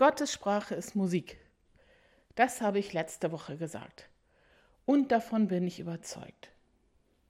Gottes 0.00 0.32
Sprache 0.32 0.74
ist 0.74 0.96
Musik. 0.96 1.36
Das 2.34 2.62
habe 2.62 2.78
ich 2.78 2.94
letzte 2.94 3.32
Woche 3.32 3.58
gesagt. 3.58 4.08
Und 4.86 5.12
davon 5.12 5.48
bin 5.48 5.66
ich 5.66 5.78
überzeugt. 5.78 6.52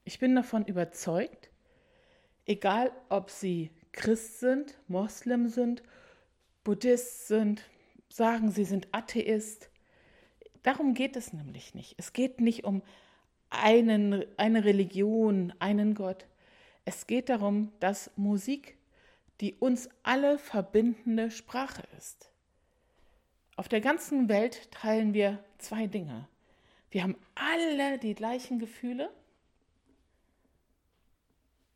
Ich 0.05 0.21
bin 0.21 0.37
davon 0.37 0.65
überzeugt, 0.67 1.51
egal 2.47 2.93
ob 3.09 3.29
Sie 3.29 3.73
Christ 3.91 4.39
sind, 4.39 4.79
Moslem 4.87 5.49
sind, 5.49 5.83
Buddhist 6.63 7.27
sind, 7.27 7.65
sagen, 8.09 8.53
sie 8.53 8.65
sind 8.65 8.87
Atheist. 8.93 9.69
Darum 10.63 10.95
geht 10.95 11.17
es 11.17 11.33
nämlich 11.33 11.75
nicht. 11.75 11.97
Es 11.99 12.13
geht 12.13 12.41
nicht 12.41 12.63
um 12.63 12.83
einen, 13.49 14.25
eine 14.37 14.65
Religion, 14.65 15.53
einen 15.59 15.97
Gott. 15.97 16.25
Es 16.85 17.09
geht 17.09 17.31
darum, 17.31 17.73
dass 17.81 18.13
Musik 18.15 18.79
die 19.41 19.55
uns 19.55 19.89
alle 20.03 20.39
verbindende 20.39 21.31
Sprache 21.31 21.83
ist. 21.97 22.30
Auf 23.61 23.69
der 23.69 23.83
ganzen 23.83 24.31
Welt 24.31 24.71
teilen 24.71 25.13
wir 25.13 25.45
zwei 25.59 25.87
Dinge. 25.87 26.27
Wir 26.91 27.03
haben 27.03 27.19
alle 27.35 27.99
die 27.99 28.15
gleichen 28.15 28.59
Gefühle 28.59 29.11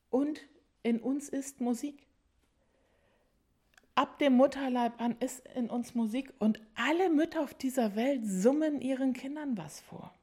und 0.09 0.41
in 0.83 0.99
uns 0.99 1.29
ist 1.29 1.61
Musik. 1.61 2.07
Ab 3.97 4.19
dem 4.19 4.33
Mutterleib 4.33 4.99
an 4.99 5.15
ist 5.21 5.47
in 5.55 5.69
uns 5.69 5.95
Musik 5.95 6.33
und 6.39 6.59
alle 6.75 7.11
Mütter 7.11 7.43
auf 7.43 7.53
dieser 7.53 7.95
Welt 7.97 8.23
summen 8.25 8.81
ihren 8.81 9.13
Kindern 9.13 9.59
was 9.59 9.81
vor. 9.81 10.15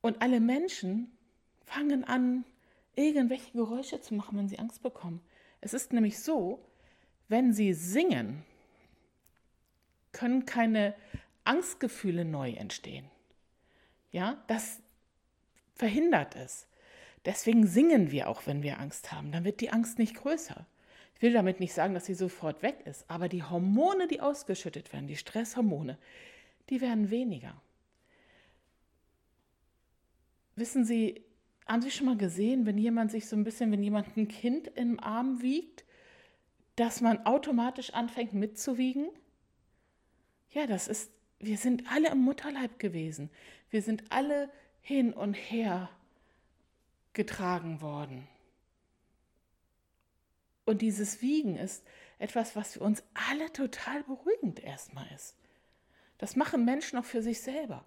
Und 0.00 0.20
alle 0.20 0.40
Menschen 0.40 1.12
fangen 1.64 2.02
an, 2.02 2.44
irgendwelche 2.96 3.52
Geräusche 3.52 4.00
zu 4.00 4.14
machen, 4.14 4.36
wenn 4.36 4.48
sie 4.48 4.58
Angst 4.58 4.82
bekommen. 4.82 5.20
Es 5.60 5.74
ist 5.74 5.92
nämlich 5.92 6.18
so, 6.18 6.58
wenn 7.28 7.52
sie 7.52 7.72
singen, 7.72 8.44
können 10.18 10.46
keine 10.46 10.94
Angstgefühle 11.44 12.24
neu 12.24 12.50
entstehen. 12.50 13.08
Ja, 14.10 14.42
das 14.48 14.80
verhindert 15.76 16.34
es. 16.34 16.66
Deswegen 17.24 17.68
singen 17.68 18.10
wir 18.10 18.28
auch, 18.28 18.44
wenn 18.46 18.64
wir 18.64 18.80
Angst 18.80 19.12
haben. 19.12 19.30
Dann 19.30 19.44
wird 19.44 19.60
die 19.60 19.70
Angst 19.70 20.00
nicht 20.00 20.16
größer. 20.16 20.66
Ich 21.14 21.22
will 21.22 21.32
damit 21.32 21.60
nicht 21.60 21.72
sagen, 21.72 21.94
dass 21.94 22.06
sie 22.06 22.14
sofort 22.14 22.62
weg 22.62 22.80
ist, 22.84 23.04
aber 23.08 23.28
die 23.28 23.44
Hormone, 23.44 24.08
die 24.08 24.20
ausgeschüttet 24.20 24.92
werden, 24.92 25.06
die 25.06 25.16
Stresshormone, 25.16 25.98
die 26.68 26.80
werden 26.80 27.10
weniger. 27.10 27.54
Wissen 30.56 30.84
Sie, 30.84 31.22
haben 31.66 31.82
Sie 31.82 31.92
schon 31.92 32.06
mal 32.06 32.16
gesehen, 32.16 32.66
wenn 32.66 32.78
jemand 32.78 33.12
sich 33.12 33.28
so 33.28 33.36
ein 33.36 33.44
bisschen, 33.44 33.70
wenn 33.70 33.84
jemand 33.84 34.16
ein 34.16 34.26
Kind 34.26 34.66
im 34.66 34.98
Arm 34.98 35.42
wiegt, 35.42 35.84
dass 36.74 37.00
man 37.00 37.24
automatisch 37.24 37.90
anfängt 37.94 38.32
mitzuwiegen? 38.32 39.10
Ja, 40.50 40.66
das 40.66 40.88
ist, 40.88 41.10
wir 41.38 41.58
sind 41.58 41.90
alle 41.90 42.10
im 42.10 42.18
Mutterleib 42.18 42.78
gewesen. 42.78 43.30
Wir 43.70 43.82
sind 43.82 44.04
alle 44.10 44.50
hin 44.80 45.12
und 45.12 45.34
her 45.34 45.90
getragen 47.12 47.80
worden. 47.80 48.26
Und 50.64 50.82
dieses 50.82 51.22
Wiegen 51.22 51.56
ist 51.56 51.84
etwas, 52.18 52.56
was 52.56 52.74
für 52.74 52.80
uns 52.80 53.02
alle 53.14 53.52
total 53.52 54.02
beruhigend 54.04 54.60
erstmal 54.60 55.06
ist. 55.14 55.36
Das 56.18 56.36
machen 56.36 56.64
Menschen 56.64 56.98
auch 56.98 57.04
für 57.04 57.22
sich 57.22 57.40
selber. 57.40 57.84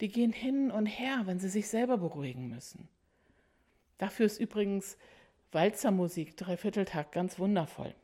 Die 0.00 0.08
gehen 0.08 0.32
hin 0.32 0.70
und 0.70 0.86
her, 0.86 1.22
wenn 1.24 1.38
sie 1.38 1.48
sich 1.48 1.68
selber 1.68 1.98
beruhigen 1.98 2.48
müssen. 2.48 2.88
Dafür 3.98 4.26
ist 4.26 4.38
übrigens 4.38 4.96
Walzermusik, 5.52 6.36
Dreivierteltakt, 6.36 7.12
ganz 7.12 7.38
wundervoll, 7.38 7.94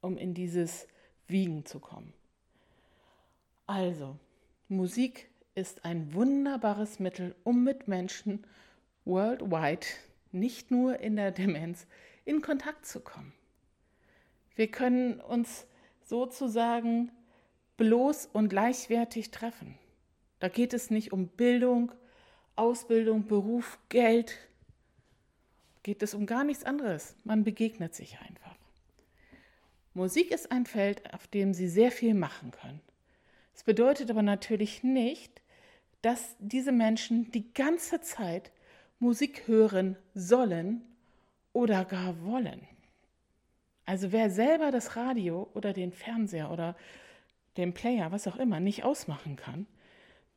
um 0.00 0.16
in 0.16 0.34
dieses 0.34 0.88
Wiegen 1.26 1.64
zu 1.64 1.78
kommen. 1.78 2.12
Also, 3.68 4.16
Musik 4.68 5.28
ist 5.54 5.84
ein 5.84 6.14
wunderbares 6.14 7.00
Mittel, 7.00 7.34
um 7.44 7.64
mit 7.64 7.86
Menschen 7.86 8.46
worldwide, 9.04 9.86
nicht 10.32 10.70
nur 10.70 11.00
in 11.00 11.16
der 11.16 11.32
Demenz, 11.32 11.86
in 12.24 12.40
Kontakt 12.40 12.86
zu 12.86 13.00
kommen. 13.00 13.34
Wir 14.56 14.68
können 14.68 15.20
uns 15.20 15.66
sozusagen 16.02 17.12
bloß 17.76 18.30
und 18.32 18.48
gleichwertig 18.48 19.32
treffen. 19.32 19.78
Da 20.40 20.48
geht 20.48 20.72
es 20.72 20.90
nicht 20.90 21.12
um 21.12 21.28
Bildung, 21.28 21.92
Ausbildung, 22.56 23.26
Beruf, 23.26 23.78
Geld. 23.90 24.38
Geht 25.82 26.02
es 26.02 26.14
um 26.14 26.24
gar 26.24 26.42
nichts 26.42 26.64
anderes. 26.64 27.16
Man 27.22 27.44
begegnet 27.44 27.94
sich 27.94 28.18
einfach. 28.20 28.56
Musik 29.92 30.30
ist 30.30 30.50
ein 30.52 30.64
Feld, 30.64 31.12
auf 31.12 31.26
dem 31.26 31.52
Sie 31.52 31.68
sehr 31.68 31.92
viel 31.92 32.14
machen 32.14 32.50
können. 32.50 32.80
Es 33.58 33.64
bedeutet 33.64 34.08
aber 34.08 34.22
natürlich 34.22 34.84
nicht, 34.84 35.42
dass 36.00 36.36
diese 36.38 36.70
Menschen 36.70 37.32
die 37.32 37.52
ganze 37.54 38.00
Zeit 38.00 38.52
Musik 39.00 39.48
hören 39.48 39.96
sollen 40.14 40.82
oder 41.52 41.84
gar 41.84 42.22
wollen. 42.24 42.60
Also 43.84 44.12
wer 44.12 44.30
selber 44.30 44.70
das 44.70 44.94
Radio 44.94 45.50
oder 45.54 45.72
den 45.72 45.90
Fernseher 45.90 46.52
oder 46.52 46.76
den 47.56 47.74
Player, 47.74 48.12
was 48.12 48.28
auch 48.28 48.36
immer, 48.36 48.60
nicht 48.60 48.84
ausmachen 48.84 49.34
kann, 49.34 49.66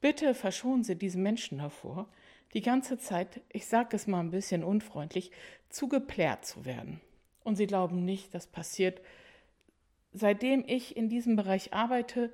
bitte 0.02 0.34
verschonen 0.34 0.84
Sie 0.84 0.96
diese 0.96 1.20
Menschen 1.20 1.60
davor, 1.60 2.10
die 2.56 2.62
ganze 2.62 2.98
Zeit, 2.98 3.42
ich 3.50 3.68
sage 3.68 3.96
es 3.98 4.08
mal 4.08 4.22
ein 4.22 4.32
bisschen 4.32 4.64
unfreundlich, 4.64 5.30
zugeplärt 5.70 6.44
zu 6.44 6.66
werden. 6.66 7.00
Und 7.44 7.56
Sie 7.56 7.68
glauben 7.68 8.04
nicht, 8.04 8.34
das 8.34 8.48
passiert, 8.48 9.00
seitdem 10.12 10.64
ich 10.66 10.98
in 10.98 11.08
diesem 11.08 11.36
Bereich 11.36 11.72
arbeite, 11.72 12.32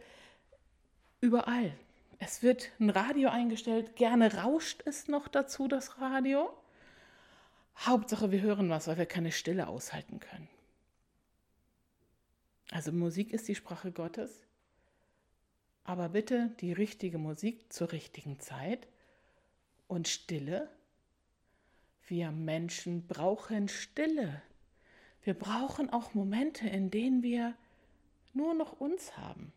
überall. 1.21 1.73
Es 2.19 2.41
wird 2.41 2.71
ein 2.79 2.89
Radio 2.89 3.29
eingestellt, 3.29 3.95
gerne 3.95 4.33
rauscht 4.35 4.81
es 4.85 5.07
noch 5.07 5.27
dazu, 5.27 5.67
das 5.67 5.99
Radio. 6.01 6.51
Hauptsache, 7.77 8.31
wir 8.31 8.41
hören 8.41 8.69
was, 8.69 8.87
weil 8.87 8.97
wir 8.97 9.05
keine 9.05 9.31
Stille 9.31 9.67
aushalten 9.67 10.19
können. 10.19 10.49
Also 12.71 12.91
Musik 12.91 13.33
ist 13.33 13.47
die 13.47 13.55
Sprache 13.55 13.91
Gottes, 13.91 14.45
aber 15.83 16.09
bitte 16.09 16.55
die 16.59 16.73
richtige 16.73 17.17
Musik 17.17 17.71
zur 17.71 17.91
richtigen 17.91 18.39
Zeit 18.39 18.87
und 19.87 20.07
Stille. 20.07 20.69
Wir 22.07 22.31
Menschen 22.31 23.07
brauchen 23.07 23.67
Stille. 23.67 24.41
Wir 25.23 25.33
brauchen 25.33 25.91
auch 25.91 26.13
Momente, 26.13 26.67
in 26.67 26.89
denen 26.89 27.21
wir 27.21 27.53
nur 28.33 28.53
noch 28.53 28.79
uns 28.79 29.17
haben. 29.17 29.53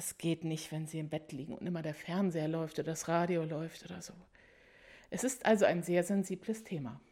Das 0.00 0.16
geht 0.16 0.44
nicht, 0.44 0.72
wenn 0.72 0.86
Sie 0.86 0.98
im 0.98 1.10
Bett 1.10 1.30
liegen 1.30 1.52
und 1.52 1.66
immer 1.66 1.82
der 1.82 1.92
Fernseher 1.92 2.48
läuft 2.48 2.78
oder 2.78 2.92
das 2.92 3.06
Radio 3.06 3.44
läuft 3.44 3.84
oder 3.84 4.00
so. 4.00 4.14
Es 5.10 5.24
ist 5.24 5.44
also 5.44 5.66
ein 5.66 5.82
sehr 5.82 6.04
sensibles 6.04 6.64
Thema. 6.64 7.02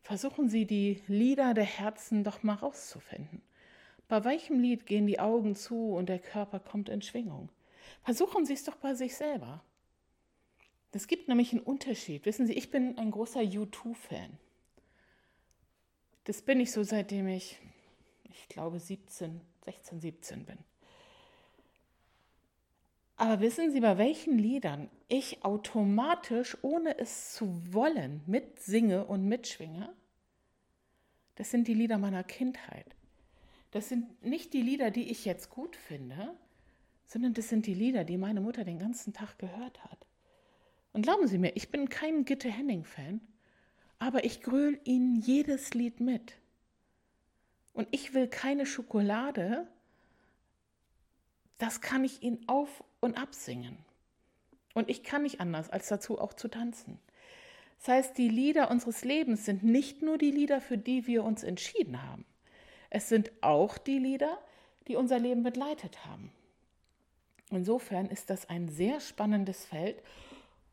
Versuchen 0.00 0.48
Sie 0.48 0.64
die 0.64 1.02
Lieder 1.08 1.52
der 1.52 1.66
Herzen 1.66 2.24
doch 2.24 2.42
mal 2.42 2.54
rauszufinden. 2.54 3.42
Bei 4.08 4.24
welchem 4.24 4.60
Lied 4.60 4.86
gehen 4.86 5.06
die 5.06 5.20
Augen 5.20 5.56
zu 5.56 5.92
und 5.92 6.08
der 6.08 6.20
Körper 6.20 6.58
kommt 6.58 6.88
in 6.88 7.02
Schwingung? 7.02 7.50
Versuchen 8.02 8.46
Sie 8.46 8.54
es 8.54 8.64
doch 8.64 8.76
bei 8.76 8.94
sich 8.94 9.14
selber. 9.14 9.62
Es 10.92 11.06
gibt 11.06 11.28
nämlich 11.28 11.52
einen 11.52 11.60
Unterschied. 11.60 12.24
Wissen 12.24 12.46
Sie, 12.46 12.54
ich 12.54 12.70
bin 12.70 12.96
ein 12.96 13.10
großer 13.10 13.40
U2-Fan. 13.40 14.38
Das 16.24 16.40
bin 16.40 16.60
ich 16.60 16.72
so, 16.72 16.82
seitdem 16.82 17.28
ich, 17.28 17.58
ich 18.24 18.48
glaube, 18.48 18.80
17, 18.80 19.42
16, 19.66 20.00
17 20.00 20.46
bin. 20.46 20.56
Aber 23.20 23.40
wissen 23.40 23.72
Sie, 23.72 23.80
bei 23.80 23.98
welchen 23.98 24.38
Liedern 24.38 24.88
ich 25.08 25.44
automatisch, 25.44 26.56
ohne 26.62 26.96
es 27.00 27.34
zu 27.34 27.60
wollen, 27.74 28.22
mitsinge 28.26 29.04
und 29.04 29.26
mitschwinge? 29.26 29.92
Das 31.34 31.50
sind 31.50 31.66
die 31.66 31.74
Lieder 31.74 31.98
meiner 31.98 32.22
Kindheit. 32.22 32.94
Das 33.72 33.88
sind 33.88 34.24
nicht 34.24 34.52
die 34.52 34.62
Lieder, 34.62 34.92
die 34.92 35.10
ich 35.10 35.24
jetzt 35.24 35.50
gut 35.50 35.74
finde, 35.74 36.32
sondern 37.06 37.34
das 37.34 37.48
sind 37.48 37.66
die 37.66 37.74
Lieder, 37.74 38.04
die 38.04 38.16
meine 38.16 38.40
Mutter 38.40 38.62
den 38.62 38.78
ganzen 38.78 39.12
Tag 39.12 39.36
gehört 39.36 39.82
hat. 39.82 40.06
Und 40.92 41.02
glauben 41.02 41.26
Sie 41.26 41.38
mir, 41.38 41.56
ich 41.56 41.72
bin 41.72 41.88
kein 41.88 42.24
Gitte 42.24 42.48
Henning-Fan, 42.48 43.20
aber 43.98 44.24
ich 44.24 44.42
gröl 44.42 44.80
Ihnen 44.84 45.16
jedes 45.16 45.74
Lied 45.74 45.98
mit. 45.98 46.38
Und 47.72 47.88
ich 47.90 48.14
will 48.14 48.28
keine 48.28 48.64
Schokolade, 48.64 49.66
das 51.58 51.80
kann 51.80 52.04
ich 52.04 52.22
Ihnen 52.22 52.48
auf 52.48 52.84
und 53.00 53.16
absingen. 53.16 53.78
Und 54.74 54.88
ich 54.88 55.02
kann 55.02 55.22
nicht 55.22 55.40
anders, 55.40 55.70
als 55.70 55.88
dazu 55.88 56.20
auch 56.20 56.34
zu 56.34 56.48
tanzen. 56.48 56.98
Das 57.78 57.88
heißt, 57.88 58.18
die 58.18 58.28
Lieder 58.28 58.70
unseres 58.70 59.04
Lebens 59.04 59.44
sind 59.44 59.62
nicht 59.62 60.02
nur 60.02 60.18
die 60.18 60.30
Lieder, 60.30 60.60
für 60.60 60.78
die 60.78 61.06
wir 61.06 61.24
uns 61.24 61.42
entschieden 61.42 62.02
haben. 62.02 62.24
Es 62.90 63.08
sind 63.08 63.30
auch 63.40 63.78
die 63.78 63.98
Lieder, 63.98 64.38
die 64.88 64.96
unser 64.96 65.18
Leben 65.18 65.42
begleitet 65.42 66.04
haben. 66.06 66.32
Insofern 67.50 68.06
ist 68.06 68.30
das 68.30 68.48
ein 68.48 68.68
sehr 68.68 69.00
spannendes 69.00 69.64
Feld 69.64 70.02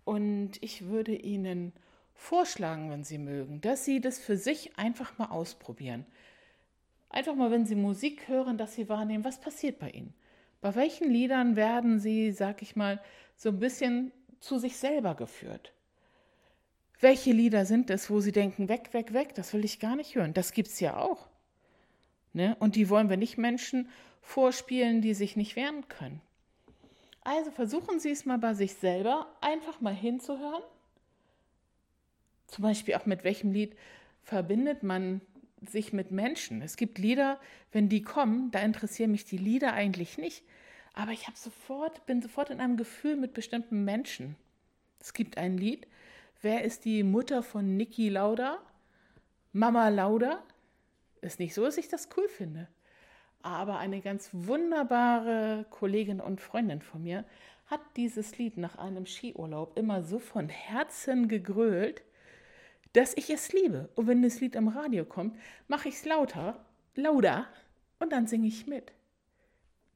und 0.03 0.61
ich 0.61 0.85
würde 0.85 1.15
Ihnen 1.15 1.73
vorschlagen, 2.13 2.89
wenn 2.89 3.03
Sie 3.03 3.17
mögen, 3.17 3.61
dass 3.61 3.85
Sie 3.85 4.01
das 4.01 4.19
für 4.19 4.37
sich 4.37 4.77
einfach 4.77 5.17
mal 5.17 5.27
ausprobieren. 5.27 6.05
Einfach 7.09 7.35
mal, 7.35 7.51
wenn 7.51 7.65
Sie 7.65 7.75
Musik 7.75 8.27
hören, 8.27 8.57
dass 8.57 8.75
Sie 8.75 8.89
wahrnehmen, 8.89 9.23
was 9.23 9.39
passiert 9.39 9.79
bei 9.79 9.89
Ihnen. 9.89 10.13
Bei 10.65 10.73
welchen 10.73 11.11
Liedern 11.11 11.55
werden 11.55 11.99
Sie, 11.99 12.31
sag 12.31 12.63
ich 12.63 12.75
mal, 12.75 12.99
so 13.35 13.49
ein 13.49 13.59
bisschen 13.59 14.11
zu 14.39 14.57
sich 14.57 14.77
selber 14.77 15.13
geführt? 15.13 15.73
Welche 16.99 17.33
Lieder 17.33 17.67
sind 17.67 17.91
es, 17.91 18.09
wo 18.09 18.19
Sie 18.19 18.31
denken, 18.31 18.67
weg, 18.67 18.89
weg, 18.91 19.13
weg, 19.13 19.35
das 19.35 19.53
will 19.53 19.63
ich 19.63 19.79
gar 19.79 19.95
nicht 19.95 20.15
hören? 20.15 20.33
Das 20.33 20.53
gibt 20.53 20.69
es 20.69 20.79
ja 20.79 20.97
auch. 20.97 21.27
Ne? 22.33 22.57
Und 22.57 22.75
die 22.75 22.89
wollen 22.89 23.11
wir 23.11 23.17
nicht 23.17 23.37
Menschen 23.37 23.89
vorspielen, 24.23 25.03
die 25.03 25.13
sich 25.13 25.35
nicht 25.35 25.55
wehren 25.55 25.87
können. 25.87 26.19
Also 27.21 27.51
versuchen 27.51 27.99
Sie 27.99 28.09
es 28.09 28.25
mal 28.25 28.39
bei 28.39 28.55
sich 28.55 28.73
selber, 28.73 29.27
einfach 29.41 29.81
mal 29.81 29.93
hinzuhören. 29.93 30.63
Zum 32.47 32.63
Beispiel 32.63 32.95
auch 32.95 33.05
mit 33.05 33.23
welchem 33.23 33.51
Lied 33.51 33.75
verbindet 34.23 34.81
man 34.81 35.21
sich 35.61 35.93
mit 35.93 36.11
Menschen. 36.11 36.61
Es 36.61 36.77
gibt 36.77 36.97
Lieder, 36.97 37.39
wenn 37.71 37.89
die 37.89 38.01
kommen, 38.01 38.51
da 38.51 38.59
interessieren 38.59 39.11
mich 39.11 39.25
die 39.25 39.37
Lieder 39.37 39.73
eigentlich 39.73 40.17
nicht. 40.17 40.43
Aber 40.93 41.11
ich 41.11 41.27
habe 41.27 41.37
sofort, 41.37 42.05
bin 42.05 42.21
sofort 42.21 42.49
in 42.49 42.59
einem 42.59 42.77
Gefühl 42.77 43.15
mit 43.15 43.33
bestimmten 43.33 43.83
Menschen. 43.83 44.35
Es 44.99 45.13
gibt 45.13 45.37
ein 45.37 45.57
Lied, 45.57 45.87
wer 46.41 46.63
ist 46.63 46.85
die 46.85 47.03
Mutter 47.03 47.43
von 47.43 47.77
Niki 47.77 48.09
Lauda? 48.09 48.59
Mama 49.51 49.89
Lauda? 49.89 50.43
Ist 51.21 51.39
nicht 51.39 51.53
so, 51.53 51.63
dass 51.65 51.77
ich 51.77 51.89
das 51.89 52.09
cool 52.17 52.27
finde. 52.27 52.67
Aber 53.41 53.77
eine 53.77 54.01
ganz 54.01 54.29
wunderbare 54.31 55.65
Kollegin 55.69 56.19
und 56.19 56.41
Freundin 56.41 56.81
von 56.81 57.03
mir 57.03 57.25
hat 57.67 57.81
dieses 57.95 58.37
Lied 58.37 58.57
nach 58.57 58.77
einem 58.77 59.05
Skiurlaub 59.05 59.77
immer 59.77 60.03
so 60.03 60.19
von 60.19 60.49
Herzen 60.49 61.27
gegrölt, 61.27 62.03
dass 62.95 63.15
ich 63.17 63.29
es 63.29 63.51
liebe. 63.51 63.89
Und 63.95 64.07
wenn 64.07 64.21
das 64.21 64.39
Lied 64.39 64.55
am 64.55 64.67
Radio 64.67 65.05
kommt, 65.05 65.37
mache 65.67 65.89
ich 65.89 65.95
es 65.95 66.05
lauter, 66.05 66.65
lauter 66.95 67.47
und 67.99 68.11
dann 68.11 68.27
singe 68.27 68.47
ich 68.47 68.67
mit. 68.67 68.93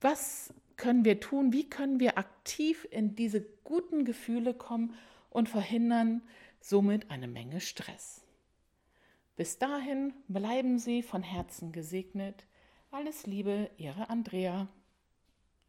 Was 0.02 0.54
können 0.76 1.06
wir 1.06 1.20
tun? 1.20 1.54
Wie 1.54 1.70
können 1.70 2.00
wir 2.00 2.18
aktiv 2.18 2.88
in 2.92 3.16
diese 3.16 3.42
guten 3.64 4.06
Gefühle 4.06 4.54
kommen 4.54 4.96
und 5.30 5.50
verhindern 5.50 6.22
somit 6.60 7.10
eine 7.10 7.28
Menge 7.28 7.62
Stress? 7.62 8.24
Bis 9.36 9.58
dahin 9.58 10.14
bleiben 10.28 10.80
Sie 10.80 11.02
von 11.02 11.24
Herzen 11.24 11.72
gesegnet. 11.72 12.46
Alles 12.92 13.26
Liebe, 13.26 13.70
Ihre 13.78 14.10
Andrea. 14.10 14.68